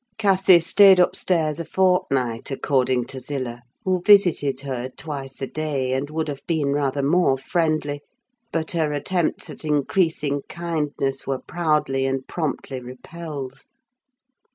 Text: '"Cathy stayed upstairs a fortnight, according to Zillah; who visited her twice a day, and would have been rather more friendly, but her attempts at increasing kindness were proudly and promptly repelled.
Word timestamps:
'"Cathy 0.17 0.59
stayed 0.59 0.99
upstairs 0.99 1.59
a 1.59 1.63
fortnight, 1.63 2.49
according 2.49 3.05
to 3.05 3.19
Zillah; 3.19 3.61
who 3.85 4.01
visited 4.01 4.61
her 4.61 4.89
twice 4.89 5.43
a 5.43 5.45
day, 5.47 5.93
and 5.93 6.09
would 6.09 6.27
have 6.27 6.41
been 6.47 6.69
rather 6.73 7.03
more 7.03 7.37
friendly, 7.37 8.01
but 8.51 8.71
her 8.71 8.93
attempts 8.93 9.47
at 9.51 9.63
increasing 9.63 10.41
kindness 10.49 11.27
were 11.27 11.37
proudly 11.37 12.07
and 12.07 12.25
promptly 12.27 12.79
repelled. 12.81 13.63